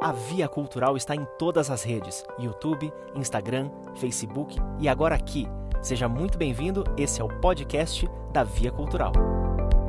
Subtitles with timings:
[0.00, 5.46] A Via Cultural está em todas as redes: YouTube, Instagram, Facebook e agora aqui.
[5.82, 9.12] Seja muito bem-vindo, esse é o podcast da Via Cultural.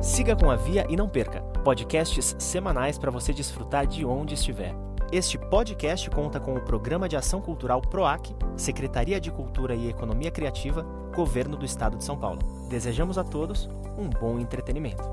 [0.02, 4.74] Siga com a Via e não perca podcasts semanais para você desfrutar de onde estiver.
[5.10, 10.30] Este podcast conta com o Programa de Ação Cultural PROAC, Secretaria de Cultura e Economia
[10.30, 10.82] Criativa,
[11.14, 12.38] Governo do Estado de São Paulo.
[12.68, 13.66] Desejamos a todos
[13.96, 15.04] um bom entretenimento.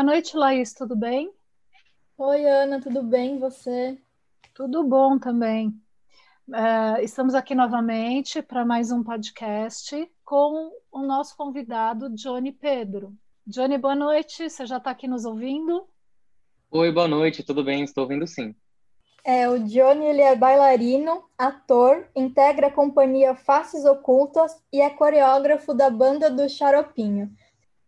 [0.00, 1.30] Boa noite, Laís, tudo bem?
[2.16, 3.36] Oi, Ana, tudo bem?
[3.36, 3.98] E você?
[4.54, 5.78] Tudo bom também.
[6.48, 13.12] Uh, estamos aqui novamente para mais um podcast com o nosso convidado, Johnny Pedro.
[13.46, 14.48] Johnny, boa noite.
[14.48, 15.86] Você já está aqui nos ouvindo?
[16.70, 17.42] Oi, boa noite.
[17.42, 17.84] Tudo bem?
[17.84, 18.54] Estou ouvindo sim.
[19.22, 25.74] É, o Johnny ele é bailarino, ator, integra a companhia Faces Ocultas e é coreógrafo
[25.74, 27.30] da banda do Xaropinho.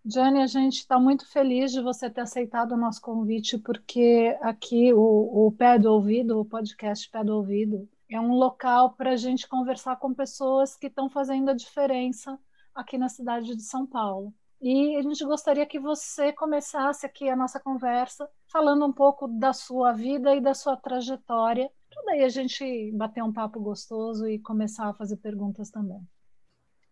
[0.05, 4.93] Johnny, a gente está muito feliz de você ter aceitado o nosso convite, porque aqui
[4.93, 9.16] o, o Pé do Ouvido, o podcast Pé do Ouvido, é um local para a
[9.16, 12.37] gente conversar com pessoas que estão fazendo a diferença
[12.74, 14.35] aqui na cidade de São Paulo.
[14.60, 19.52] E a gente gostaria que você começasse aqui a nossa conversa falando um pouco da
[19.52, 24.38] sua vida e da sua trajetória, para daí a gente bater um papo gostoso e
[24.40, 26.01] começar a fazer perguntas também.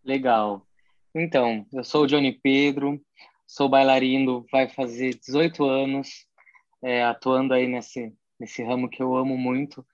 [0.04, 0.66] Legal.
[1.14, 3.00] Então, eu sou o Johnny Pedro,
[3.44, 6.24] sou bailarino, vai fazer 18 anos,
[6.82, 9.84] é, atuando aí nesse, nesse ramo que eu amo muito.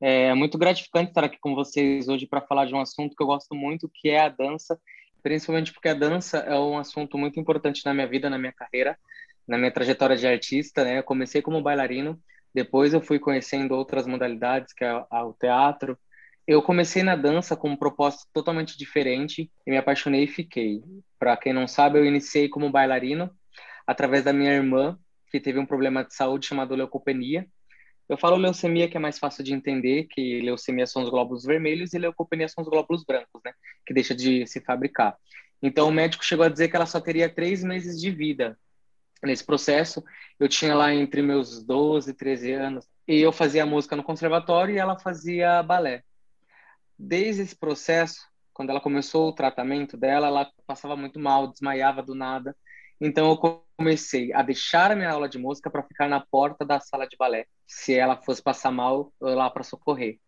[0.00, 3.26] É muito gratificante estar aqui com vocês hoje para falar de um assunto que eu
[3.26, 4.80] gosto muito, que é a dança,
[5.22, 8.96] principalmente porque a dança é um assunto muito importante na minha vida, na minha carreira,
[9.48, 10.84] na minha trajetória de artista.
[10.84, 10.98] Né?
[10.98, 12.16] Eu comecei como bailarino,
[12.54, 15.98] depois eu fui conhecendo outras modalidades, que é o teatro,
[16.50, 20.82] eu comecei na dança com um propósito totalmente diferente e me apaixonei e fiquei.
[21.16, 23.30] Para quem não sabe, eu iniciei como bailarino
[23.86, 24.98] através da minha irmã,
[25.30, 27.46] que teve um problema de saúde chamado leucopenia.
[28.08, 31.94] Eu falo leucemia que é mais fácil de entender, que leucemia são os glóbulos vermelhos
[31.94, 33.52] e leucopenia são os glóbulos brancos, né?
[33.86, 35.16] Que deixa de se fabricar.
[35.62, 38.58] Então o médico chegou a dizer que ela só teria três meses de vida.
[39.22, 40.02] Nesse processo,
[40.36, 44.74] eu tinha lá entre meus 12 e 13 anos, e eu fazia música no conservatório
[44.74, 46.02] e ela fazia balé
[47.00, 48.20] desde esse processo,
[48.52, 52.54] quando ela começou o tratamento dela, ela passava muito mal, desmaiava do nada.
[53.00, 56.78] Então eu comecei a deixar a minha aula de música para ficar na porta da
[56.78, 60.18] sala de balé, se ela fosse passar mal lá para socorrer.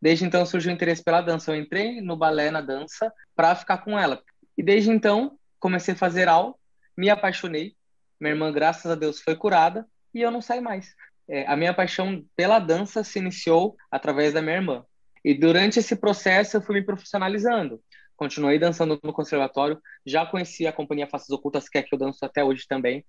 [0.00, 1.50] Desde então surgiu o interesse pela dança.
[1.50, 4.22] Eu entrei no balé na dança para ficar com ela.
[4.56, 6.54] E desde então comecei a fazer aula,
[6.96, 7.74] me apaixonei.
[8.20, 10.94] Minha irmã, graças a Deus, foi curada e eu não saí mais.
[11.28, 14.84] É, a minha paixão pela dança se iniciou através da minha irmã.
[15.24, 17.80] E durante esse processo eu fui me profissionalizando.
[18.16, 22.24] Continuei dançando no conservatório, já conheci a companhia Faces Ocultas, que é que eu danço
[22.24, 23.04] até hoje também,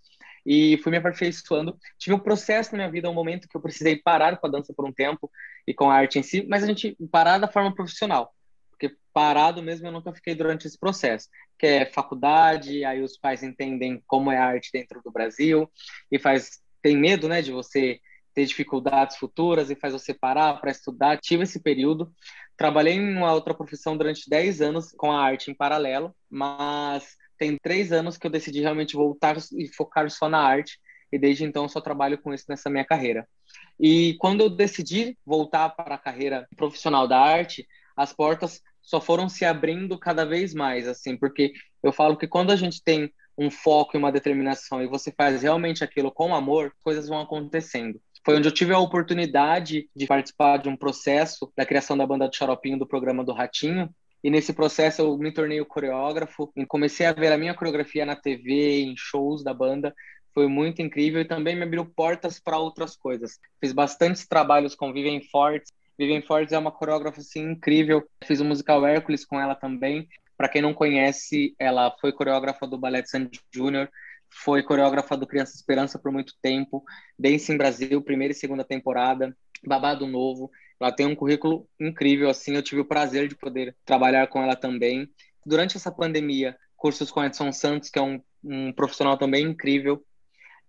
[0.45, 1.77] e fui me aperfeiçoando.
[1.99, 4.73] Tive um processo na minha vida, um momento que eu precisei parar com a dança
[4.73, 5.29] por um tempo
[5.67, 8.33] e com a arte em si, mas a gente parar da forma profissional,
[8.71, 13.43] porque parado mesmo eu nunca fiquei durante esse processo, que é faculdade, aí os pais
[13.43, 15.71] entendem como é a arte dentro do Brasil
[16.11, 17.99] e faz tem medo, né, de você
[18.33, 21.17] ter dificuldades futuras e faz você parar para estudar.
[21.17, 22.11] Tive esse período.
[22.57, 27.57] Trabalhei em uma outra profissão durante 10 anos com a arte em paralelo, mas tem
[27.61, 30.79] três anos que eu decidi realmente voltar e focar só na arte.
[31.11, 33.27] E desde então só trabalho com isso nessa minha carreira.
[33.79, 39.29] E quando eu decidi voltar para a carreira profissional da arte, as portas só foram
[39.29, 43.49] se abrindo cada vez mais, assim, porque eu falo que quando a gente tem um
[43.49, 48.37] foco e uma determinação e você faz realmente aquilo com amor, coisas vão acontecendo foi
[48.37, 52.35] onde eu tive a oportunidade de participar de um processo da criação da banda do
[52.35, 53.89] Xaropinho do programa do Ratinho.
[54.23, 58.15] E nesse processo eu me tornei o coreógrafo comecei a ver a minha coreografia na
[58.15, 59.93] TV, em shows da banda.
[60.33, 63.37] Foi muito incrível e também me abriu portas para outras coisas.
[63.59, 65.71] Fiz bastantes trabalhos com Vivian Fortes.
[65.99, 68.03] Vivian Fortes é uma coreógrafa assim, incrível.
[68.23, 70.07] Fiz o musical Hércules com ela também.
[70.37, 73.89] Para quem não conhece, ela foi coreógrafa do Ballet Sandy Júnior
[74.33, 76.83] foi coreógrafa do Criança Esperança por muito tempo,
[77.17, 79.35] Dance em Brasil, primeira e segunda temporada,
[79.65, 80.51] Babado Novo.
[80.79, 84.55] Ela tem um currículo incrível, assim, eu tive o prazer de poder trabalhar com ela
[84.55, 85.07] também.
[85.45, 90.03] Durante essa pandemia, cursos com Edson Santos, que é um, um profissional também incrível.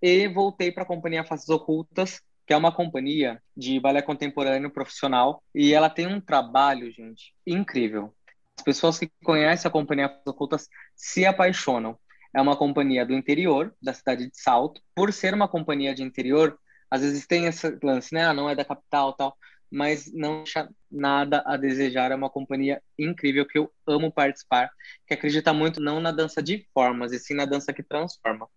[0.00, 5.42] E voltei para a companhia Faces Ocultas, que é uma companhia de balé contemporâneo profissional,
[5.54, 8.14] e ela tem um trabalho, gente, incrível.
[8.56, 11.98] As pessoas que conhecem a companhia Faces Ocultas se apaixonam
[12.34, 14.80] é uma companhia do interior, da cidade de Salto.
[14.94, 16.58] Por ser uma companhia de interior,
[16.90, 18.24] às vezes tem esse lance, né?
[18.24, 19.36] Ah, não é da capital tal,
[19.70, 22.10] mas não deixa nada a desejar.
[22.10, 24.70] É uma companhia incrível que eu amo participar,
[25.06, 28.48] que acredita muito não na dança de formas, e sim na dança que transforma.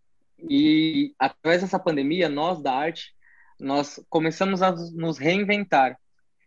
[0.50, 3.14] E através dessa pandemia, nós da arte,
[3.60, 5.98] nós começamos a nos reinventar.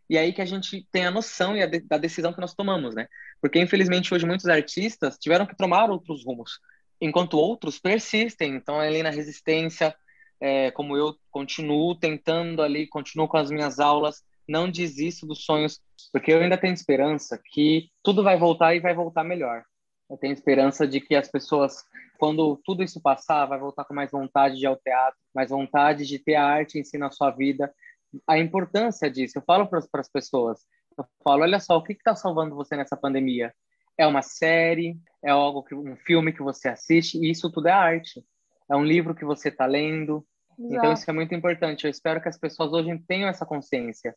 [0.08, 2.54] E aí que a gente tem a noção e a de, da decisão que nós
[2.54, 3.06] tomamos, né?
[3.40, 6.58] Porque infelizmente hoje muitos artistas tiveram que tomar outros rumos,
[7.00, 8.54] enquanto outros persistem.
[8.54, 9.94] Então ali na resistência,
[10.40, 15.80] é, como eu continuo tentando ali, continuo com as minhas aulas, não desisto dos sonhos,
[16.12, 19.64] porque eu ainda tenho esperança que tudo vai voltar e vai voltar melhor.
[20.10, 21.84] Eu tenho esperança de que as pessoas,
[22.18, 26.04] quando tudo isso passar, vai voltar com mais vontade de ir ao teatro, mais vontade
[26.04, 27.72] de ter a arte em si na sua vida.
[28.26, 30.66] A importância disso, eu falo para as pessoas,
[30.98, 33.54] eu falo, olha só, o que está salvando você nessa pandemia?
[34.00, 37.72] É uma série, é algo que um filme que você assiste, e isso tudo é
[37.72, 38.24] arte.
[38.70, 40.24] É um livro que você está lendo.
[40.58, 40.74] Exato.
[40.74, 41.84] Então isso é muito importante.
[41.84, 44.16] Eu espero que as pessoas hoje tenham essa consciência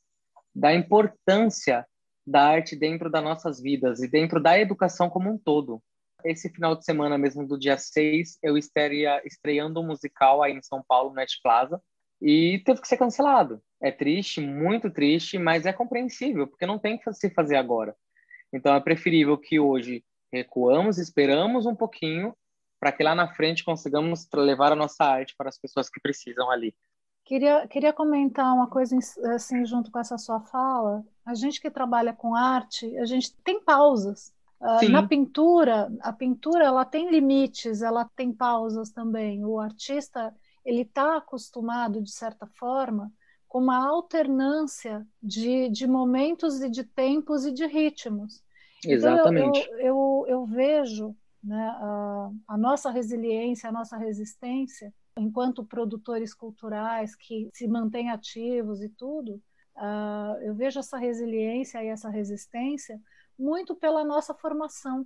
[0.56, 1.85] da importância
[2.25, 5.83] da arte dentro das nossas vidas e dentro da educação como um todo.
[6.24, 10.63] Esse final de semana mesmo, do dia 6, eu estaria estreando um musical aí em
[10.63, 11.81] São Paulo, no Net Plaza,
[12.21, 13.62] e teve que ser cancelado.
[13.81, 17.94] É triste, muito triste, mas é compreensível, porque não tem que se fazer agora.
[18.53, 22.35] Então é preferível que hoje recuamos, esperamos um pouquinho,
[22.79, 26.51] para que lá na frente consigamos levar a nossa arte para as pessoas que precisam
[26.51, 26.75] ali.
[27.25, 28.97] Queria, queria comentar uma coisa
[29.33, 31.03] assim junto com essa sua fala.
[31.25, 34.33] A gente que trabalha com arte, a gente tem pausas.
[34.59, 39.44] Uh, na pintura, a pintura ela tem limites, ela tem pausas também.
[39.45, 40.33] O artista
[40.65, 43.11] ele está acostumado de certa forma
[43.53, 48.44] com uma alternância de, de momentos e de tempos e de ritmos.
[48.83, 49.59] Exatamente.
[49.59, 56.33] Então, eu, eu, eu, vejo né, a, a nossa resiliência, a nossa resistência enquanto produtores
[56.33, 59.39] culturais que se mantêm ativos e tudo,
[59.77, 63.00] uh, eu vejo essa resiliência e essa resistência
[63.38, 65.05] muito pela nossa formação.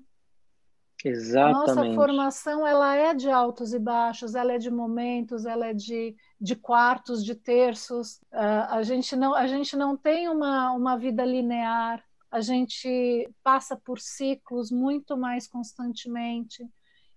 [1.06, 1.72] Exatamente.
[1.72, 5.74] A nossa formação ela é de altos e baixos, ela é de momentos, ela é
[5.74, 8.16] de, de quartos, de terços.
[8.34, 13.76] Uh, a, gente não, a gente não tem uma, uma vida linear, a gente passa
[13.76, 16.68] por ciclos muito mais constantemente.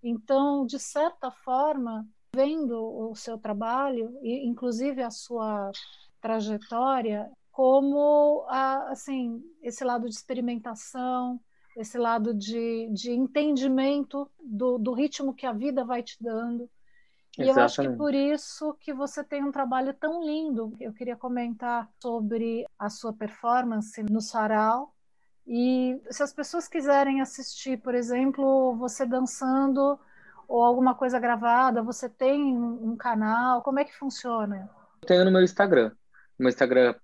[0.03, 5.71] Então, de certa forma, vendo o seu trabalho e inclusive a sua
[6.21, 11.41] trajetória como assim esse lado de experimentação
[11.77, 16.69] esse lado de, de entendimento do, do ritmo que a vida vai te dando
[17.39, 17.59] e Exatamente.
[17.59, 20.77] eu acho que por isso que você tem um trabalho tão lindo.
[20.81, 24.95] Eu queria comentar sobre a sua performance no sarau.
[25.47, 29.99] E se as pessoas quiserem assistir, por exemplo, você dançando
[30.47, 31.83] ou alguma coisa gravada?
[31.83, 33.63] Você tem um canal?
[33.63, 34.69] Como é que funciona?
[35.01, 35.91] Eu tenho no meu Instagram.
[36.39, 36.95] No meu Instagram,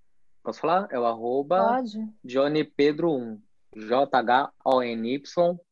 [0.42, 0.88] posso falar?
[0.90, 1.82] É o arroba
[2.24, 3.38] johnnypedro1.
[3.76, 5.20] J-H-O-N-Y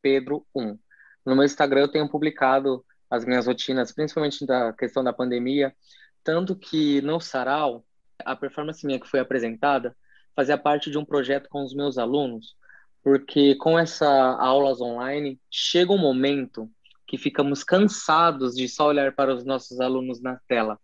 [0.01, 0.79] Pedro 1.
[1.25, 5.75] No meu Instagram eu tenho publicado as minhas rotinas, principalmente da questão da pandemia,
[6.23, 7.83] tanto que no Sarau,
[8.23, 9.95] a performance minha que foi apresentada
[10.35, 12.55] fazia parte de um projeto com os meus alunos,
[13.03, 16.69] porque com essa aulas online, chega um momento
[17.07, 20.79] que ficamos cansados de só olhar para os nossos alunos na tela,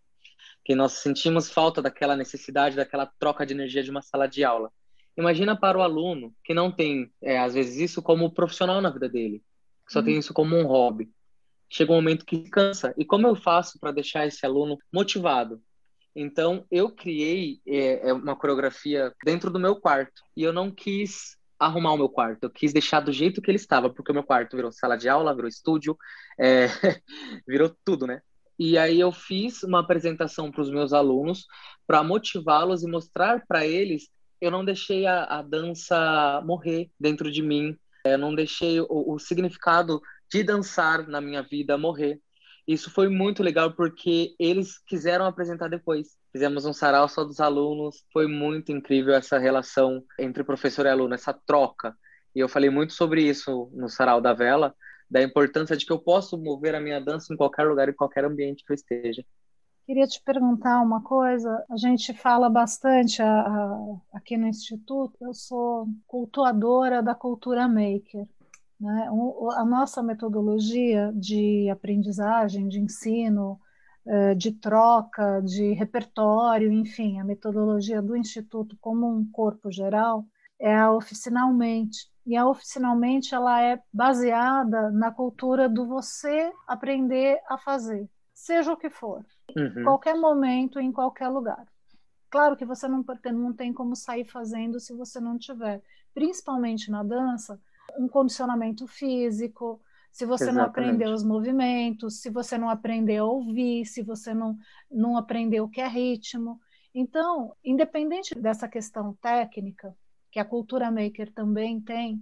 [0.64, 4.72] que nós sentimos falta daquela necessidade, daquela troca de energia de uma sala de aula.
[5.16, 9.08] Imagina para o aluno que não tem, é, às vezes, isso como profissional na vida
[9.08, 9.42] dele,
[9.86, 10.04] que só hum.
[10.04, 11.10] tem isso como um hobby.
[11.70, 12.94] Chega um momento que cansa.
[12.98, 15.62] E como eu faço para deixar esse aluno motivado?
[16.14, 21.38] Então, eu criei é, é, uma coreografia dentro do meu quarto e eu não quis
[21.58, 22.44] arrumar o meu quarto.
[22.44, 25.08] Eu quis deixar do jeito que ele estava, porque o meu quarto virou sala de
[25.08, 25.96] aula, virou estúdio,
[26.38, 26.66] é...
[27.48, 28.20] virou tudo, né?
[28.58, 31.46] E aí eu fiz uma apresentação para os meus alunos
[31.86, 34.08] para motivá-los e mostrar para eles.
[34.42, 37.78] Eu não deixei a, a, dança morrer dentro de mim.
[38.04, 42.20] Eu não deixei o, o significado de dançar na minha vida morrer.
[42.66, 46.16] Isso foi muito legal porque eles quiseram apresentar depois.
[46.32, 51.14] Fizemos um sarau só dos alunos, foi muito incrível essa relação entre professor e aluno,
[51.14, 51.96] essa troca.
[52.34, 54.74] E eu falei muito sobre isso no sarau da vela,
[55.08, 58.24] da importância de que eu posso mover a minha dança em qualquer lugar, em qualquer
[58.24, 59.24] ambiente que eu esteja.
[59.84, 61.64] Queria te perguntar uma coisa.
[61.70, 65.16] A gente fala bastante a, a, aqui no Instituto.
[65.20, 68.26] Eu sou cultuadora da cultura maker.
[68.80, 69.08] Né?
[69.56, 73.60] A nossa metodologia de aprendizagem, de ensino,
[74.04, 80.24] eh, de troca, de repertório, enfim, a metodologia do Instituto como um corpo geral
[80.58, 82.10] é a oficinalmente.
[82.26, 88.08] E a oficinalmente ela é baseada na cultura do você aprender a fazer,
[88.42, 89.24] seja o que for,
[89.56, 89.84] uhum.
[89.84, 91.64] qualquer momento, em qualquer lugar.
[92.28, 95.80] Claro que você não, não tem como sair fazendo se você não tiver,
[96.12, 97.60] principalmente na dança,
[97.96, 99.80] um condicionamento físico,
[100.10, 100.56] se você Exatamente.
[100.56, 104.58] não aprender os movimentos, se você não aprender a ouvir, se você não,
[104.90, 106.60] não aprender o que é ritmo.
[106.92, 109.96] Então, independente dessa questão técnica,
[110.32, 112.20] que a cultura maker também tem,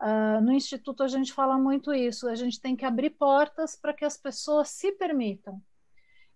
[0.00, 3.92] uh, no Instituto a gente fala muito isso, a gente tem que abrir portas para
[3.92, 5.60] que as pessoas se permitam.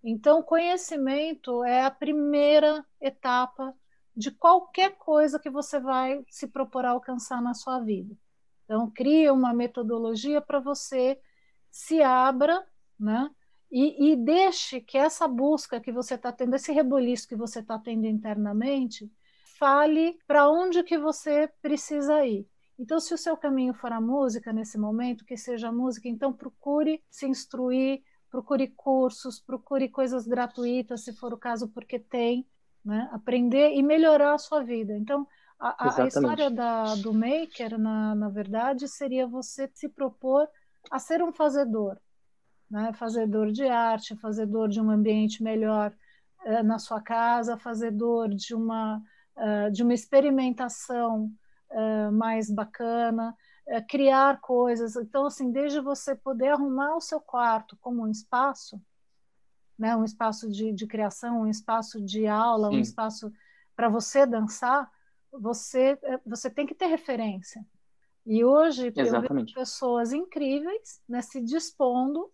[0.02, 3.74] Então, conhecimento é a primeira etapa
[4.16, 8.16] de qualquer coisa que você vai se propor a alcançar na sua vida.
[8.64, 11.20] Então, cria uma metodologia para você
[11.70, 12.66] se abra,
[12.98, 13.30] né?
[13.70, 17.78] E, e, deixe que essa busca que você está tendo, esse reboliço que você está
[17.78, 19.10] tendo internamente,
[19.58, 22.48] fale para onde que você precisa ir.
[22.78, 26.32] Então, se o seu caminho for a música nesse momento, que seja a música, então
[26.32, 32.46] procure se instruir, procure cursos, procure coisas gratuitas, se for o caso, porque tem,
[32.84, 33.08] né?
[33.12, 34.96] aprender e melhorar a sua vida.
[34.96, 35.26] Então,
[35.58, 40.46] a, a história da, do maker, na, na verdade, seria você se propor
[40.90, 41.98] a ser um fazedor,
[42.70, 42.92] né?
[42.92, 45.94] fazedor de arte, fazedor de um ambiente melhor
[46.44, 49.02] uh, na sua casa, fazedor de uma,
[49.36, 51.32] uh, de uma experimentação
[51.70, 53.34] uh, mais bacana,
[53.88, 54.94] criar coisas.
[54.94, 58.80] Então, assim, desde você poder arrumar o seu quarto como um espaço,
[59.78, 59.96] né?
[59.96, 62.76] um espaço de, de criação, um espaço de aula, Sim.
[62.76, 63.32] um espaço
[63.74, 64.90] para você dançar,
[65.32, 67.64] você, é, você tem que ter referência.
[68.24, 69.30] E hoje Exatamente.
[69.30, 72.32] eu vejo pessoas incríveis né, se dispondo,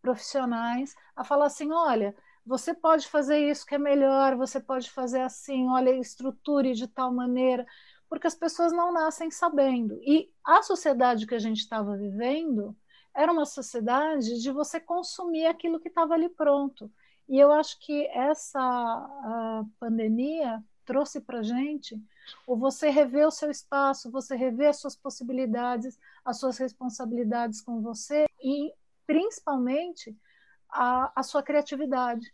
[0.00, 5.20] profissionais, a falar assim: olha, você pode fazer isso que é melhor, você pode fazer
[5.20, 7.66] assim, olha, estruture de tal maneira,
[8.12, 9.98] porque as pessoas não nascem sabendo.
[10.02, 12.76] E a sociedade que a gente estava vivendo
[13.14, 16.92] era uma sociedade de você consumir aquilo que estava ali pronto.
[17.26, 21.98] E eu acho que essa pandemia trouxe para gente
[22.46, 27.80] ou você rever o seu espaço, você rever as suas possibilidades, as suas responsabilidades com
[27.80, 28.74] você e,
[29.06, 30.14] principalmente,
[30.68, 32.30] a, a sua criatividade.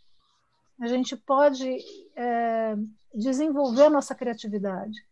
[0.81, 1.79] A gente pode
[2.17, 2.75] é,
[3.15, 5.07] desenvolver a nossa criatividade.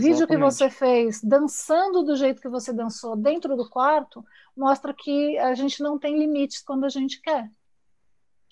[0.00, 4.24] O vídeo que você fez dançando do jeito que você dançou dentro do quarto
[4.56, 7.50] mostra que a gente não tem limites quando a gente quer.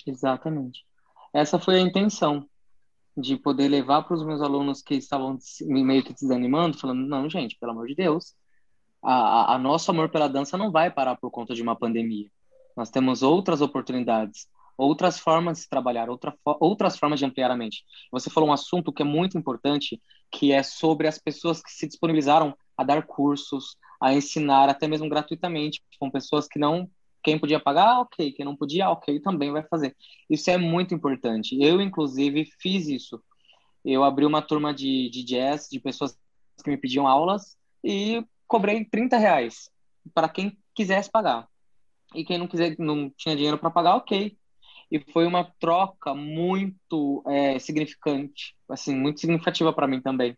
[0.07, 0.85] Exatamente.
[1.33, 2.49] Essa foi a intenção
[3.17, 7.57] de poder levar para os meus alunos que estavam meio que desanimando, falando, não, gente,
[7.59, 8.35] pelo amor de Deus,
[9.03, 12.29] a, a nosso amor pela dança não vai parar por conta de uma pandemia.
[12.77, 17.85] Nós temos outras oportunidades, outras formas de trabalhar, outra, outras formas de ampliar a mente.
[18.11, 20.01] Você falou um assunto que é muito importante,
[20.35, 25.09] que é sobre as pessoas que se disponibilizaram a dar cursos, a ensinar, até mesmo
[25.09, 26.91] gratuitamente, com pessoas que não
[27.23, 28.33] quem podia pagar, ok.
[28.33, 29.97] Quem não podia, ok, também vai fazer.
[30.29, 31.57] Isso é muito importante.
[31.59, 33.23] Eu, inclusive, fiz isso.
[33.83, 36.19] Eu abri uma turma de, de jazz, de pessoas
[36.63, 39.71] que me pediam aulas, e cobrei 30 reais
[40.13, 41.49] para quem quisesse pagar.
[42.15, 44.37] E quem não quiser, não tinha dinheiro para pagar, ok.
[44.91, 50.37] E foi uma troca muito é, significante, assim, muito significativa para mim também.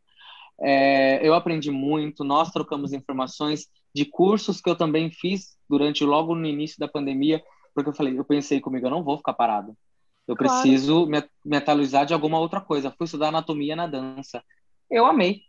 [0.61, 6.35] É, eu aprendi muito, nós trocamos informações de cursos que eu também fiz durante logo
[6.35, 7.43] no início da pandemia,
[7.75, 9.77] porque eu falei, eu pensei comigo, eu não vou ficar parado.
[10.27, 10.61] Eu claro.
[10.61, 12.91] preciso me, me atualizar de alguma outra coisa.
[12.91, 14.43] Fui estudar anatomia na dança.
[14.91, 15.43] Eu amei.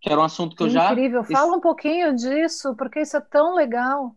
[0.00, 0.92] Que era um assunto que, que eu já.
[0.92, 1.24] Incrível.
[1.24, 4.14] Fala um pouquinho disso, porque isso é tão legal.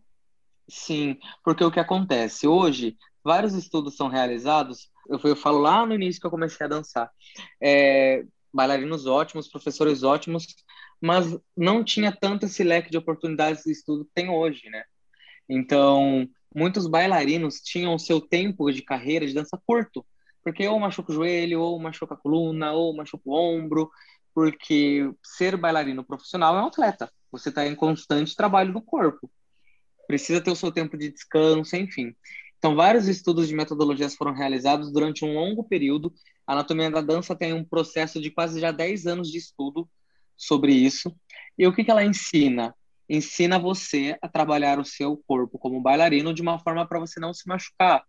[0.68, 2.46] Sim, porque o que acontece?
[2.46, 4.90] Hoje, vários estudos são realizados.
[5.08, 7.10] Eu, eu falo lá no início que eu comecei a dançar.
[7.62, 10.46] É, bailarinos ótimos, professores ótimos,
[11.00, 14.84] mas não tinha tanto esse leque de oportunidades de estudo que tem hoje, né?
[15.48, 20.06] Então, muitos bailarinos tinham o seu tempo de carreira de dança curto,
[20.42, 23.90] porque ou machuca o joelho, ou machuca a coluna, ou machuca o ombro,
[24.34, 27.10] porque ser bailarino profissional é um atleta.
[27.32, 29.30] Você está em constante trabalho do corpo.
[30.06, 32.14] Precisa ter o seu tempo de descanso, enfim.
[32.64, 36.14] Então, vários estudos de metodologias foram realizados durante um longo período.
[36.46, 39.86] A anatomia da dança tem um processo de quase já 10 anos de estudo
[40.34, 41.14] sobre isso.
[41.58, 42.74] E o que, que ela ensina?
[43.06, 47.34] Ensina você a trabalhar o seu corpo como bailarino de uma forma para você não
[47.34, 48.02] se machucar.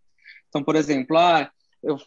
[0.48, 1.52] Então, por exemplo, ah,
[1.84, 1.98] eu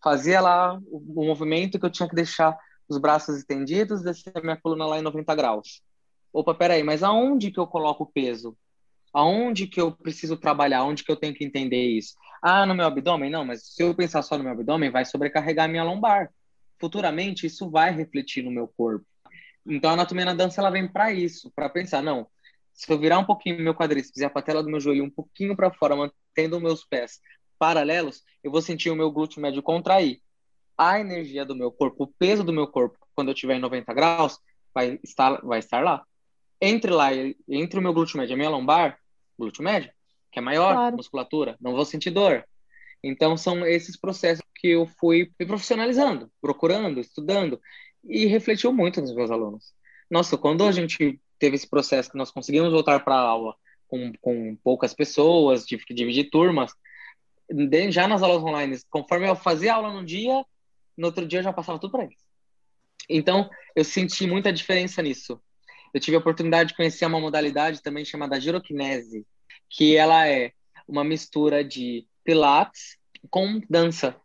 [0.00, 2.56] fazia lá o movimento que eu tinha que deixar
[2.88, 5.82] os braços estendidos, descer a minha coluna lá em 90 graus.
[6.32, 8.56] Opa, peraí, mas aonde que eu coloco o peso?
[9.12, 10.84] Aonde que eu preciso trabalhar?
[10.84, 12.14] Onde que eu tenho que entender isso?
[12.42, 13.30] Ah, no meu abdômen?
[13.30, 16.30] Não, mas se eu pensar só no meu abdômen, vai sobrecarregar a minha lombar.
[16.80, 19.04] Futuramente, isso vai refletir no meu corpo.
[19.66, 22.26] Então a anatomia na dança ela vem para isso, para pensar, não,
[22.72, 25.56] se eu virar um pouquinho meu quadríceps e a patela do meu joelho um pouquinho
[25.56, 27.20] para fora, mantendo meus pés
[27.58, 30.20] paralelos, eu vou sentir o meu glúteo médio contrair.
[30.76, 33.92] A energia do meu corpo, o peso do meu corpo, quando eu estiver em 90
[33.92, 34.38] graus,
[34.72, 36.04] vai estar, vai estar lá.
[36.60, 37.10] Entre lá,
[37.48, 38.98] entre o meu glúteo médio e a minha lombar,
[39.38, 39.92] glúteo médio,
[40.32, 40.96] que é maior, claro.
[40.96, 42.44] musculatura, não vou sentir dor.
[43.02, 47.60] Então, são esses processos que eu fui me profissionalizando, procurando, estudando,
[48.04, 49.72] e refletiu muito nos meus alunos.
[50.10, 53.54] Nossa, quando a gente teve esse processo que nós conseguimos voltar para a aula
[53.86, 56.72] com, com poucas pessoas, tive que dividir turmas,
[57.90, 60.44] já nas aulas online, conforme eu fazia aula num dia,
[60.96, 62.18] no outro dia eu já passava tudo para eles.
[63.08, 65.40] Então, eu senti muita diferença nisso.
[65.92, 69.26] Eu tive a oportunidade de conhecer uma modalidade também chamada giroquinese,
[69.68, 70.52] que ela é
[70.86, 72.98] uma mistura de pilates
[73.30, 74.16] com dança.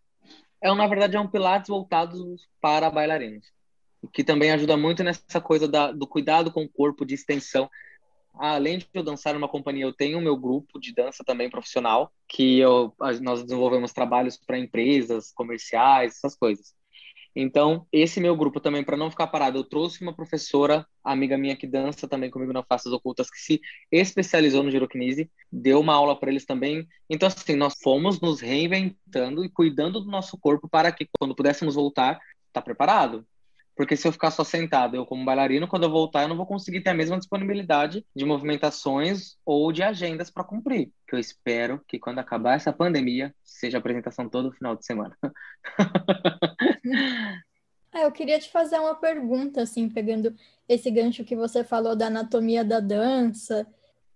[0.61, 3.45] É, na verdade, é um pilates voltado para bailarinos,
[4.13, 7.69] que também ajuda muito nessa coisa da, do cuidado com o corpo, de extensão.
[8.35, 12.11] Além de eu dançar numa companhia, eu tenho o meu grupo de dança também profissional,
[12.27, 16.73] que eu, nós desenvolvemos trabalhos para empresas, comerciais, essas coisas.
[17.35, 21.55] Então, esse meu grupo também, para não ficar parado, eu trouxe uma professora, amiga minha
[21.55, 23.61] que dança também comigo na Faces Ocultas, que se
[23.91, 26.87] especializou no giroquinese, deu uma aula para eles também.
[27.09, 31.75] Então, assim, nós fomos nos reinventando e cuidando do nosso corpo para que, quando pudéssemos
[31.75, 32.19] voltar,
[32.51, 33.25] tá preparado.
[33.75, 36.45] Porque se eu ficar só sentado, eu como bailarino, quando eu voltar, eu não vou
[36.45, 40.91] conseguir ter a mesma disponibilidade de movimentações ou de agendas para cumprir.
[41.07, 45.17] Que eu espero que quando acabar essa pandemia, seja apresentação todo final de semana.
[47.93, 50.35] É, eu queria te fazer uma pergunta, assim, pegando
[50.69, 53.67] esse gancho que você falou da anatomia da dança,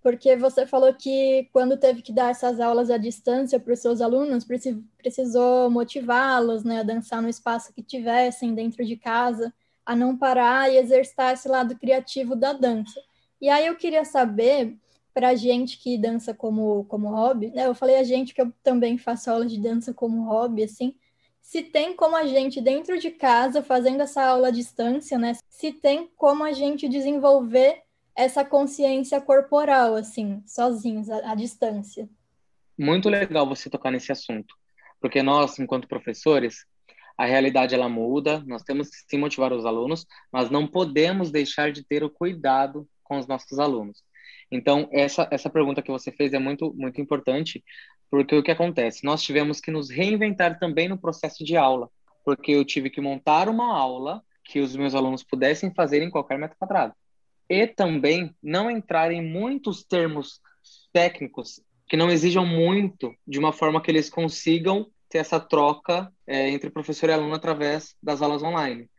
[0.07, 3.99] porque você falou que quando teve que dar essas aulas à distância para os seus
[3.99, 4.47] alunos,
[4.97, 9.53] precisou motivá-los né, a dançar no espaço que tivessem dentro de casa,
[9.85, 12.97] a não parar e exercitar esse lado criativo da dança.
[13.41, 14.77] E aí eu queria saber,
[15.13, 18.53] para a gente que dança como, como hobby, né, eu falei a gente que eu
[18.63, 20.95] também faço aula de dança como hobby, assim,
[21.41, 25.33] se tem como a gente, dentro de casa, fazendo essa aula à distância, né?
[25.49, 27.86] Se tem como a gente desenvolver
[28.17, 32.09] essa consciência corporal, assim, sozinhos, à, à distância.
[32.77, 34.55] Muito legal você tocar nesse assunto,
[34.99, 36.65] porque nós, enquanto professores,
[37.15, 41.71] a realidade ela muda, nós temos que sim motivar os alunos, mas não podemos deixar
[41.71, 44.03] de ter o cuidado com os nossos alunos.
[44.51, 47.63] Então, essa, essa pergunta que você fez é muito, muito importante,
[48.09, 49.03] porque o que acontece?
[49.03, 51.89] Nós tivemos que nos reinventar também no processo de aula,
[52.25, 56.39] porque eu tive que montar uma aula que os meus alunos pudessem fazer em qualquer
[56.39, 56.93] metro quadrado.
[57.49, 60.41] E também não entrar em muitos termos
[60.91, 66.49] técnicos que não exijam muito de uma forma que eles consigam ter essa troca é,
[66.49, 68.89] entre professor e aluno através das aulas online.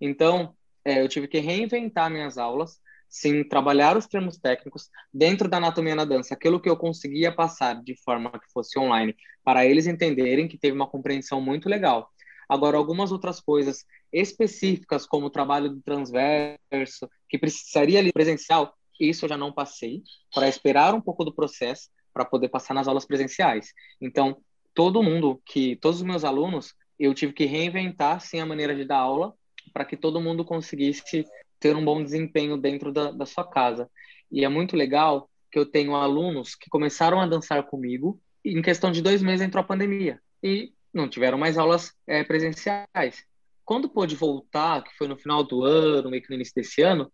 [0.00, 0.54] Então,
[0.84, 5.94] é, eu tive que reinventar minhas aulas sim trabalhar os termos técnicos dentro da anatomia
[5.94, 10.48] na dança, aquilo que eu conseguia passar de forma que fosse online, para eles entenderem
[10.48, 12.10] que teve uma compreensão muito legal.
[12.48, 19.24] Agora, algumas outras coisas específicas, como o trabalho do transverso, que precisaria ali presencial, isso
[19.24, 23.04] eu já não passei, para esperar um pouco do processo para poder passar nas aulas
[23.04, 23.72] presenciais.
[24.00, 24.36] Então,
[24.72, 28.84] todo mundo que, todos os meus alunos, eu tive que reinventar, sim, a maneira de
[28.84, 29.34] dar aula,
[29.72, 31.26] para que todo mundo conseguisse
[31.58, 33.90] ter um bom desempenho dentro da, da sua casa.
[34.30, 38.62] E é muito legal que eu tenho alunos que começaram a dançar comigo e em
[38.62, 43.24] questão de dois meses entrou a pandemia e não tiveram mais aulas é, presenciais.
[43.64, 47.10] Quando pôde voltar, que foi no final do ano, meio que no início desse ano,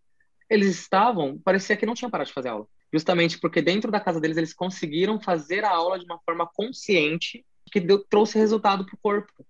[0.49, 2.67] eles estavam, parecia que não tinham parado de fazer aula.
[2.93, 7.45] Justamente porque dentro da casa deles eles conseguiram fazer a aula de uma forma consciente
[7.71, 9.45] que deu, trouxe resultado para o corpo.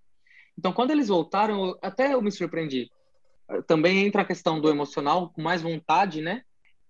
[0.57, 2.91] Então, quando eles voltaram, eu, até eu me surpreendi
[3.67, 6.43] também entra a questão do emocional, com mais vontade, né?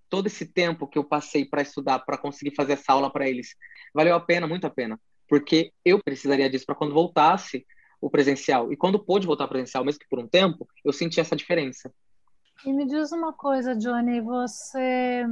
[0.09, 3.55] Todo esse tempo que eu passei para estudar, para conseguir fazer essa aula para eles,
[3.93, 7.65] valeu a pena, muito a pena, porque eu precisaria disso para quando voltasse
[8.01, 8.73] o presencial.
[8.73, 11.93] E quando pôde voltar presencial, mesmo que por um tempo, eu senti essa diferença.
[12.65, 15.25] E me diz uma coisa, Johnny, você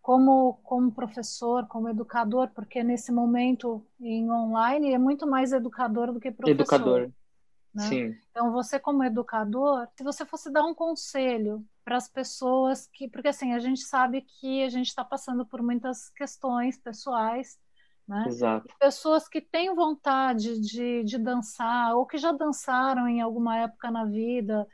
[0.00, 6.20] como como professor, como educador, porque nesse momento em online é muito mais educador do
[6.20, 6.60] que professor.
[6.60, 7.12] Educador.
[7.74, 7.88] Né?
[7.88, 8.16] Sim.
[8.30, 13.28] Então, você como educador, se você fosse dar um conselho para as pessoas que, porque
[13.28, 17.58] assim, a gente sabe que a gente está passando por muitas questões pessoais,
[18.10, 18.24] né?
[18.26, 18.74] Exato.
[18.78, 24.04] Pessoas que têm vontade de, de dançar ou que já dançaram em alguma época na
[24.04, 24.66] vida,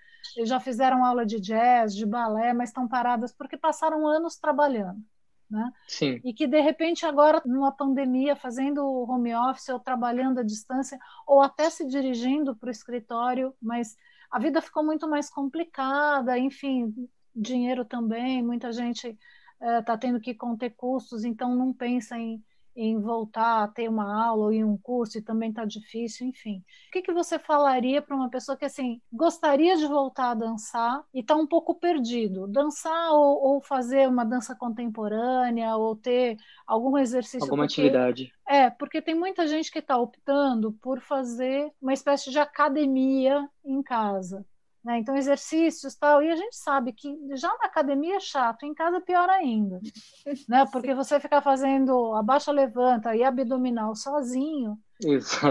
[0.45, 5.05] já fizeram aula de jazz, de balé, mas estão paradas porque passaram anos trabalhando
[5.51, 5.73] né?
[5.87, 6.21] Sim.
[6.25, 11.41] E que de repente agora numa pandemia, fazendo home office ou trabalhando à distância ou
[11.41, 13.97] até se dirigindo para o escritório, mas
[14.31, 16.93] a vida ficou muito mais complicada, enfim,
[17.35, 19.17] dinheiro também, muita gente
[19.61, 22.43] está eh, tendo que conter custos, então não pensa em,
[22.77, 26.59] em voltar a ter uma aula ou em um curso e também está difícil, enfim.
[26.89, 31.03] O que, que você falaria para uma pessoa que assim gostaria de voltar a dançar
[31.15, 32.47] e está um pouco perdido?
[32.47, 36.37] Dançar ou, ou, fazer uma dança contemporânea ou ter
[36.67, 37.45] algum exercício?
[37.45, 38.33] Alguma porque, atividade.
[38.47, 43.83] É, porque tem muita gente que está optando por fazer uma espécie de academia em
[43.83, 44.45] casa.
[44.87, 45.01] Né?
[45.01, 48.99] Então, exercícios tal, e a gente sabe que já na academia é chato, em casa
[48.99, 49.81] é pior ainda,
[50.49, 50.65] né?
[50.71, 54.79] Porque você ficar fazendo abaixa, levanta e abdominal sozinho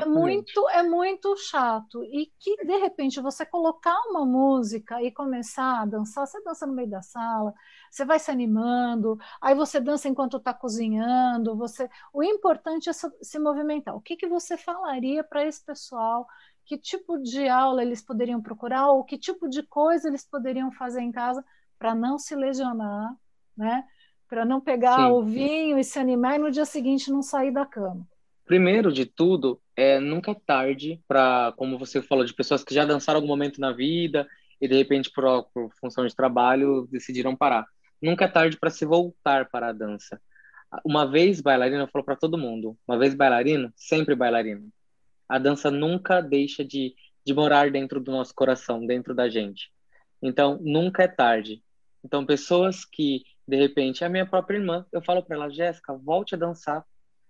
[0.02, 2.02] é muito, é muito chato.
[2.06, 6.74] E que, de repente, você colocar uma música e começar a dançar, você dança no
[6.74, 7.54] meio da sala,
[7.92, 11.90] você vai se animando, aí você dança enquanto está cozinhando, você...
[12.12, 13.96] O importante é se movimentar.
[13.96, 16.26] O que, que você falaria para esse pessoal
[16.66, 21.02] que tipo de aula eles poderiam procurar ou que tipo de coisa eles poderiam fazer
[21.02, 21.46] em casa
[21.78, 23.16] para não se lesionar,
[23.56, 23.84] né?
[24.28, 25.12] Para não pegar Sim.
[25.12, 28.08] o vinho e se animar e no dia seguinte não sair da cama.
[28.46, 32.86] Primeiro de tudo, é nunca é tarde para, como você falou, de pessoas que já
[32.86, 34.28] dançaram algum momento na vida
[34.60, 37.66] e de repente por, por função de trabalho decidiram parar.
[38.02, 40.20] Nunca é tarde para se voltar para a dança.
[40.84, 44.72] Uma vez bailarina, eu falo para todo mundo, uma vez bailarino, sempre bailarino
[45.28, 46.94] a dança nunca deixa de,
[47.26, 49.72] de morar dentro do nosso coração, dentro da gente.
[50.22, 51.64] Então, nunca é tarde.
[52.04, 56.36] Então, pessoas que, de repente, a minha própria irmã, eu falo para ela, Jéssica, volte
[56.36, 56.86] a dançar.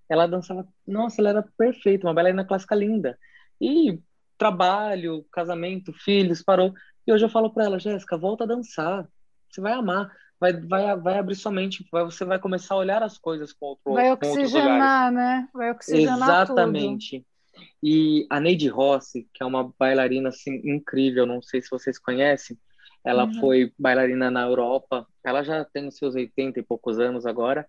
[0.09, 3.17] Ela dançava, nossa, ela era perfeita, uma bailarina clássica linda.
[3.59, 3.99] E
[4.37, 6.73] trabalho, casamento, filhos, parou.
[7.07, 9.07] E hoje eu falo para ela, Jéssica, volta a dançar.
[9.49, 10.11] Você vai amar.
[10.37, 13.67] Vai, vai, vai abrir sua mente, vai, você vai começar a olhar as coisas com
[13.67, 15.47] outro Vai oxigenar, né?
[15.53, 17.19] Vai oxigenar Exatamente.
[17.19, 17.34] Tudo.
[17.81, 22.57] E a Neide Rossi, que é uma bailarina assim incrível, não sei se vocês conhecem,
[23.03, 23.39] ela uhum.
[23.39, 27.65] foi bailarina na Europa, ela já tem os seus 80 e poucos anos agora,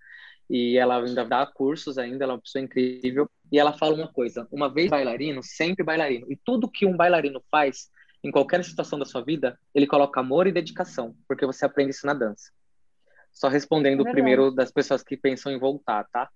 [0.48, 4.08] e ela ainda dá cursos ainda, ela é uma pessoa incrível, e ela fala uma
[4.08, 7.90] coisa, uma vez bailarino, sempre bailarino, e tudo que um bailarino faz,
[8.24, 12.06] em qualquer situação da sua vida, ele coloca amor e dedicação, porque você aprende isso
[12.06, 12.50] na dança.
[13.30, 16.30] Só respondendo é primeiro das pessoas que pensam em voltar, tá?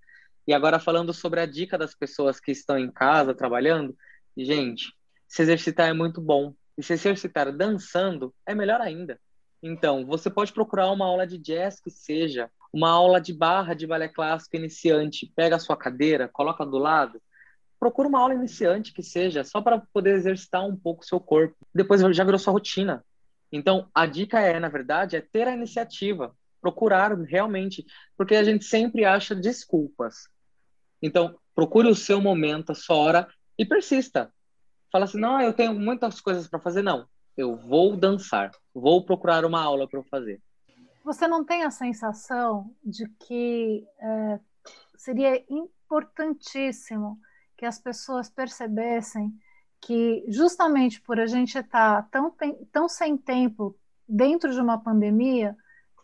[0.50, 3.96] E agora falando sobre a dica das pessoas que estão em casa trabalhando,
[4.36, 4.92] gente,
[5.28, 6.56] se exercitar é muito bom.
[6.76, 9.16] E se exercitar dançando é melhor ainda.
[9.62, 13.86] Então, você pode procurar uma aula de jazz que seja, uma aula de barra de
[13.86, 15.32] balé clássico iniciante.
[15.36, 17.22] Pega a sua cadeira, coloca do lado.
[17.78, 21.54] Procura uma aula iniciante que seja, só para poder exercitar um pouco o seu corpo.
[21.72, 23.04] Depois já virou sua rotina.
[23.52, 27.86] Então, a dica é, na verdade, é ter a iniciativa procurar realmente,
[28.16, 30.28] porque a gente sempre acha desculpas.
[31.02, 34.32] Então, procure o seu momento, a sua hora e persista.
[34.90, 36.82] Fala assim: não, eu tenho muitas coisas para fazer.
[36.82, 40.40] Não, eu vou dançar, vou procurar uma aula para fazer.
[41.04, 44.40] Você não tem a sensação de que é,
[44.96, 47.18] seria importantíssimo
[47.56, 49.32] que as pessoas percebessem
[49.80, 52.34] que, justamente por a gente estar tão,
[52.70, 53.74] tão sem tempo
[54.06, 55.56] dentro de uma pandemia,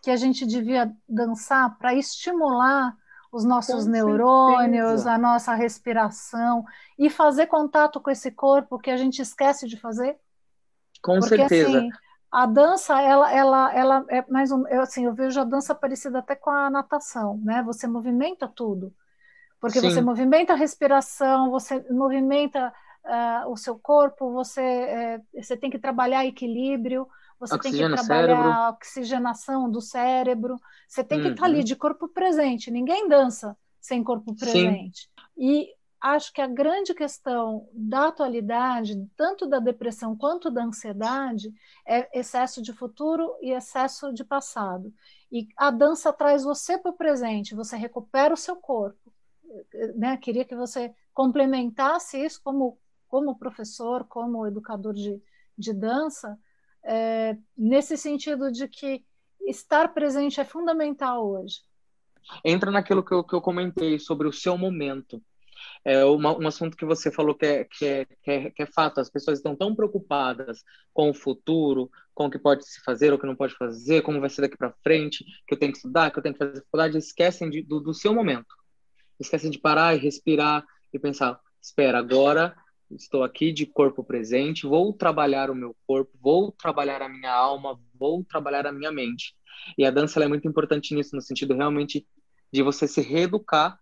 [0.03, 2.97] que a gente devia dançar para estimular
[3.37, 5.12] os nossos com neurônios, certeza.
[5.12, 6.64] a nossa respiração
[6.99, 10.16] e fazer contato com esse corpo que a gente esquece de fazer?
[11.03, 11.79] Com Porque, certeza.
[11.79, 11.90] Assim,
[12.33, 16.20] a dança, ela, ela, ela é mais um, eu, assim, eu vejo a dança parecida
[16.20, 17.62] até com a natação, né?
[17.62, 18.92] Você movimenta tudo,
[19.61, 19.90] porque Sim.
[19.90, 22.72] você movimenta a respiração, você movimenta
[23.05, 27.07] uh, o seu corpo, você, uh, você tem que trabalhar equilíbrio,
[27.38, 31.64] você tem que trabalhar a oxigenação do cérebro, você tem que estar tá ali uhum.
[31.64, 32.70] de corpo presente.
[32.70, 35.03] Ninguém dança sem corpo presente.
[35.03, 35.09] Sim.
[35.37, 41.53] E acho que a grande questão da atualidade, tanto da depressão quanto da ansiedade,
[41.87, 44.92] é excesso de futuro e excesso de passado.
[45.31, 49.12] E a dança traz você para o presente, você recupera o seu corpo.
[49.96, 50.16] Né?
[50.16, 55.20] Queria que você complementasse isso como, como professor, como educador de,
[55.57, 56.38] de dança,
[56.87, 59.05] é, nesse sentido de que
[59.46, 61.61] estar presente é fundamental hoje.
[62.44, 65.22] Entra naquilo que eu, que eu comentei sobre o seu momento.
[65.85, 68.66] É uma, um assunto que você falou que é, que, é, que, é, que é
[68.66, 69.01] fato.
[69.01, 73.18] As pessoas estão tão preocupadas com o futuro, com o que pode se fazer o
[73.18, 76.11] que não pode fazer, como vai ser daqui para frente, que eu tenho que estudar,
[76.11, 78.55] que eu tenho que fazer faculdade, esquecem de, do, do seu momento.
[79.18, 82.57] Esquecem de parar e respirar e pensar: espera, agora
[82.90, 87.79] estou aqui de corpo presente, vou trabalhar o meu corpo, vou trabalhar a minha alma,
[87.94, 89.35] vou trabalhar a minha mente.
[89.77, 92.07] E a dança é muito importante nisso, no sentido realmente
[92.53, 93.79] de você se reeducar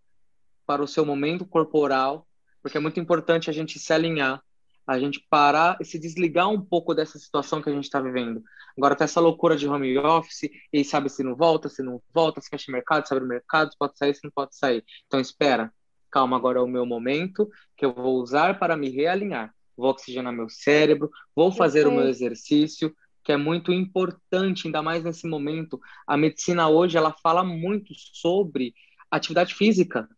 [0.66, 2.26] para o seu momento corporal,
[2.62, 4.42] porque é muito importante a gente se alinhar,
[4.86, 8.42] a gente parar e se desligar um pouco dessa situação que a gente está vivendo.
[8.76, 12.40] Agora tá essa loucura de home office, e sabe se não volta, se não volta,
[12.40, 14.84] se fecha mercado, se abre mercado, se pode sair, se não pode sair.
[15.06, 15.72] Então espera,
[16.14, 19.53] calma, agora é o meu momento que eu vou usar para me realinhar.
[19.77, 25.03] Vou oxigenar meu cérebro, vou fazer o meu exercício, que é muito importante, ainda mais
[25.03, 25.81] nesse momento.
[26.07, 28.72] A medicina hoje, ela fala muito sobre
[29.11, 30.09] atividade física.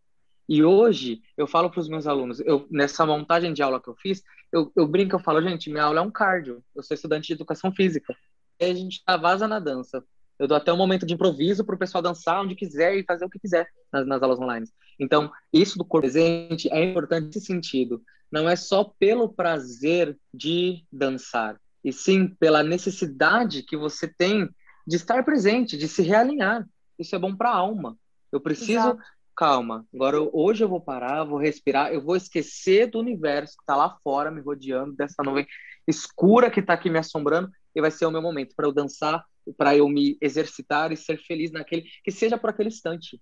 [0.47, 3.97] E hoje, eu falo para os meus alunos, eu, nessa montagem de aula que eu
[3.97, 7.29] fiz, eu, eu brinco, eu falo, gente, minha aula é um cardio, eu sou estudante
[7.29, 8.15] de educação física.
[8.61, 10.05] E a gente vaza na dança.
[10.39, 13.25] Eu dou até um momento de improviso para o pessoal dançar onde quiser e fazer
[13.25, 14.67] o que quiser nas, nas aulas online.
[14.99, 18.03] Então, isso do corpo presente é importante nesse sentido.
[18.31, 24.49] Não é só pelo prazer de dançar, e sim pela necessidade que você tem
[24.87, 26.67] de estar presente, de se realinhar.
[26.99, 27.97] Isso é bom para a alma.
[28.33, 29.03] Eu preciso, Exato.
[29.35, 33.77] calma, agora hoje eu vou parar, vou respirar, eu vou esquecer do universo que está
[33.77, 35.47] lá fora me rodeando, dessa nuvem
[35.87, 39.25] escura que está aqui me assombrando, e vai ser o meu momento para eu dançar
[39.53, 43.21] para eu me exercitar e ser feliz naquele, que seja por aquele instante.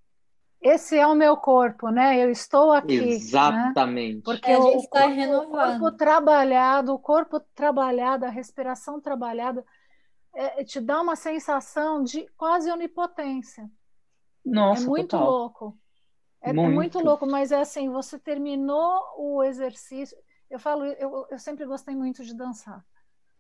[0.61, 2.25] Esse é o meu corpo, né?
[2.25, 2.99] Eu estou aqui.
[2.99, 3.09] Né?
[3.09, 4.17] Exatamente.
[4.17, 4.23] Né?
[4.25, 9.63] Porque é, o, está o, corpo trabalhado, o corpo trabalhado, a respiração trabalhada,
[10.35, 13.71] é, te dá uma sensação de quase onipotência.
[14.45, 15.31] Nossa, é muito total.
[15.31, 15.79] louco.
[16.41, 16.71] É muito.
[16.71, 16.99] é muito.
[17.01, 20.17] louco, mas é assim, você terminou o exercício.
[20.49, 22.83] Eu falo, eu, eu sempre gostei muito de dançar.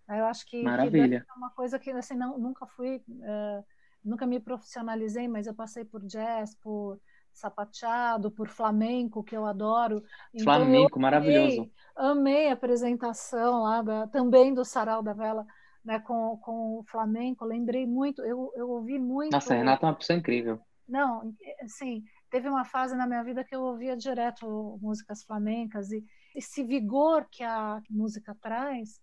[0.08, 1.26] Eu acho que, Maravilha.
[1.28, 3.64] é uma coisa que assim, não, nunca fui, uh,
[4.04, 7.00] nunca me profissionalizei, mas eu passei por jazz, por
[7.32, 10.04] sapateado, por flamenco, que eu adoro.
[10.32, 11.70] Então, flamenco, eu maravilhoso.
[11.96, 15.46] Amei a apresentação lá da, também do Sarau da Vela.
[15.84, 19.32] Né, com, com o flamenco, lembrei muito, eu, eu ouvi muito.
[19.32, 20.58] Nossa, a Renata é uma pessoa incrível.
[20.88, 26.02] Não, assim, teve uma fase na minha vida que eu ouvia direto músicas flamencas e
[26.34, 28.98] esse vigor que a música traz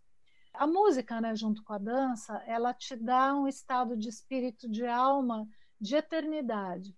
[0.54, 4.86] a música, né, junto com a dança, ela te dá um estado de espírito, de
[4.86, 5.48] alma,
[5.80, 6.96] de eternidade.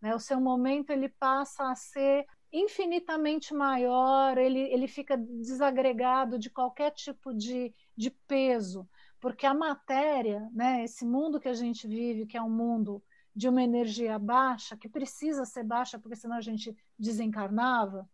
[0.00, 0.14] Né?
[0.14, 6.90] O seu momento ele passa a ser infinitamente maior, ele, ele fica desagregado de qualquer
[6.92, 8.88] tipo de, de peso,
[9.20, 13.02] porque a matéria, né, esse mundo que a gente vive, que é um mundo
[13.34, 18.08] de uma energia baixa, que precisa ser baixa, porque senão a gente desencarnava,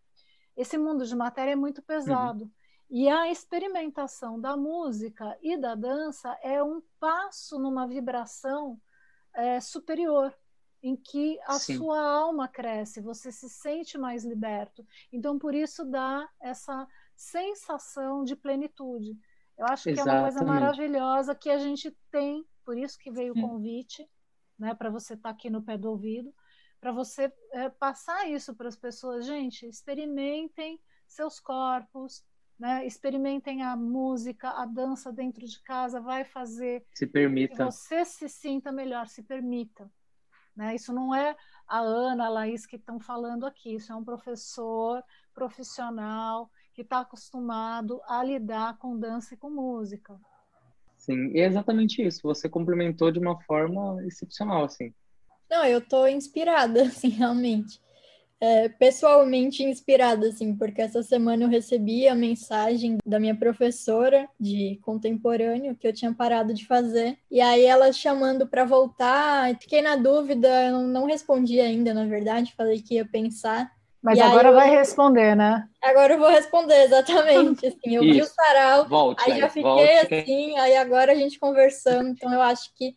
[0.56, 2.44] esse mundo de matéria é muito pesado.
[2.44, 2.50] Uhum.
[2.94, 8.78] E a experimentação da música e da dança é um passo numa vibração
[9.32, 10.30] é, superior,
[10.82, 11.78] em que a Sim.
[11.78, 14.86] sua alma cresce, você se sente mais liberto.
[15.10, 19.18] Então, por isso dá essa sensação de plenitude.
[19.56, 19.94] Eu acho Exatamente.
[19.94, 24.06] que é uma coisa maravilhosa que a gente tem, por isso que veio o convite,
[24.58, 26.30] né, para você estar tá aqui no pé do ouvido,
[26.78, 29.24] para você é, passar isso para as pessoas.
[29.24, 30.78] Gente, experimentem
[31.08, 32.22] seus corpos,
[32.62, 32.86] né?
[32.86, 37.56] Experimentem a música, a dança dentro de casa, vai fazer se permita.
[37.56, 39.90] que você se sinta melhor, se permita.
[40.54, 40.76] Né?
[40.76, 41.34] Isso não é
[41.66, 45.02] a Ana, a Laís que estão falando aqui, isso é um professor
[45.34, 50.16] profissional que está acostumado a lidar com dança e com música.
[50.96, 52.20] Sim, e é exatamente isso.
[52.22, 54.94] Você complementou de uma forma excepcional, assim.
[55.50, 57.82] Não, eu estou inspirada, assim, realmente
[58.42, 64.80] é, pessoalmente inspirada, assim, porque essa semana eu recebi a mensagem da minha professora de
[64.82, 69.94] contemporâneo que eu tinha parado de fazer, e aí ela chamando para voltar, fiquei na
[69.94, 73.70] dúvida, eu não respondi ainda, na verdade, falei que ia pensar.
[74.02, 74.54] Mas e agora eu...
[74.54, 75.64] vai responder, né?
[75.80, 77.64] Agora eu vou responder, exatamente.
[77.68, 78.14] Assim, eu Isso.
[78.14, 80.14] vi o sarau, volte, aí já fiquei volte.
[80.16, 82.96] assim, aí agora a gente conversando, então eu acho que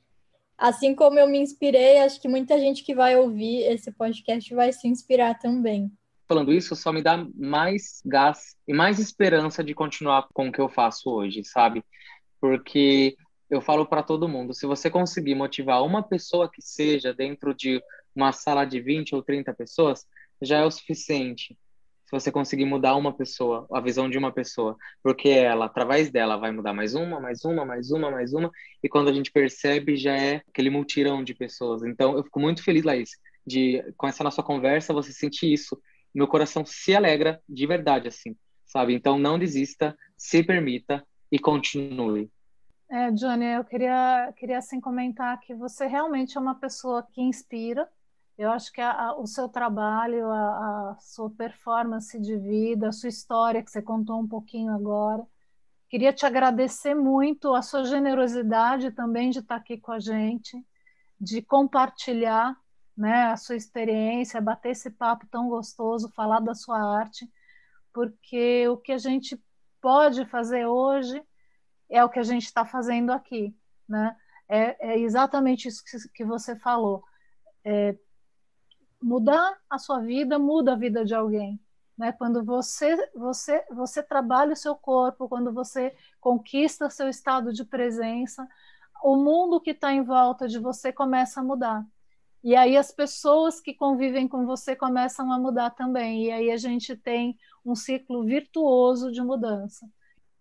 [0.58, 4.72] assim como eu me inspirei, acho que muita gente que vai ouvir esse podcast vai
[4.72, 5.91] se inspirar também.
[6.28, 10.60] Falando isso, só me dá mais gás e mais esperança de continuar com o que
[10.60, 11.84] eu faço hoje, sabe?
[12.41, 13.15] Porque
[13.50, 17.82] eu falo para todo mundo, se você conseguir motivar uma pessoa que seja dentro de
[18.15, 20.06] uma sala de 20 ou 30 pessoas,
[20.41, 21.56] já é o suficiente
[22.06, 26.38] se você conseguir mudar uma pessoa, a visão de uma pessoa, porque ela, através dela,
[26.38, 28.52] vai mudar mais uma, mais uma, mais uma, mais uma,
[28.84, 31.84] e quando a gente percebe, já é aquele multirão de pessoas.
[31.84, 33.10] Então, eu fico muito feliz, Laís,
[33.46, 35.82] de, com essa nossa conversa, você sentir isso.
[36.13, 38.94] Meu coração se alegra de verdade, assim, sabe?
[38.94, 42.30] Então, não desista, se permita e continue.
[42.89, 47.89] É, Johnny, eu queria, queria assim comentar que você realmente é uma pessoa que inspira,
[48.38, 52.91] eu acho que a, a, o seu trabalho, a, a, sua performance de vida, a
[52.91, 55.26] sua história que você contou um pouquinho agora.
[55.89, 60.58] Queria te agradecer muito a sua generosidade também de estar aqui com a gente,
[61.19, 62.58] de compartilhar
[62.98, 67.30] né, a sua experiência, bater esse papo tão gostoso, falar da sua arte,
[67.93, 69.41] porque o que a gente
[69.82, 71.21] pode fazer hoje
[71.89, 73.56] é o que a gente está fazendo aqui,
[73.88, 74.15] né?
[74.48, 77.04] É, é exatamente isso que, que você falou.
[77.63, 77.95] É,
[79.02, 81.60] mudar a sua vida muda a vida de alguém.
[81.98, 82.12] Né?
[82.12, 88.48] Quando você, você, você trabalha o seu corpo, quando você conquista seu estado de presença,
[89.04, 91.86] o mundo que está em volta de você começa a mudar.
[92.44, 96.26] E aí as pessoas que convivem com você começam a mudar também.
[96.26, 99.88] E aí a gente tem um ciclo virtuoso de mudança.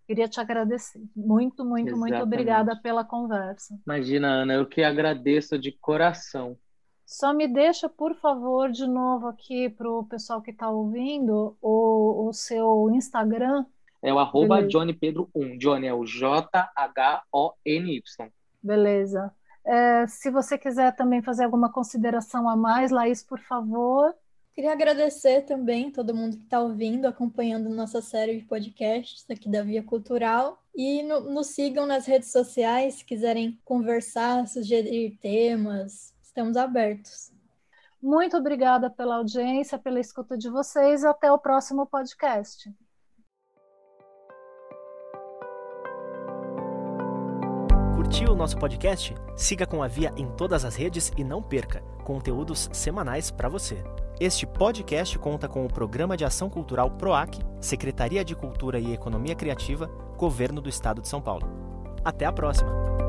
[0.07, 1.01] Queria te agradecer.
[1.17, 2.13] Muito, muito, Exatamente.
[2.13, 3.79] muito obrigada pela conversa.
[3.87, 6.59] Imagina, Ana, eu que agradeço de coração.
[7.07, 12.29] Só me deixa, por favor, de novo aqui para o pessoal que está ouvindo, o,
[12.29, 13.67] o seu Instagram.
[14.03, 15.59] É o arroba Johnny Pedro 1.
[15.59, 16.43] Johnny é o J-H-O-N-Y.
[18.63, 19.33] Beleza.
[19.65, 24.15] É, se você quiser também fazer alguma consideração a mais, Laís, por favor.
[24.55, 29.63] Queria agradecer também todo mundo que está ouvindo, acompanhando nossa série de podcasts aqui da
[29.63, 30.63] Via Cultural.
[30.75, 37.33] E no, nos sigam nas redes sociais, se quiserem conversar, sugerir temas, estamos abertos.
[38.03, 41.05] Muito obrigada pela audiência, pela escuta de vocês.
[41.05, 42.71] Até o próximo podcast.
[47.95, 49.15] Curtiu o nosso podcast?
[49.37, 53.83] Siga com a Via em todas as redes e não perca conteúdos semanais para você.
[54.21, 59.35] Este podcast conta com o Programa de Ação Cultural PROAC, Secretaria de Cultura e Economia
[59.35, 59.87] Criativa,
[60.19, 61.49] Governo do Estado de São Paulo.
[62.05, 63.04] Até a próxima!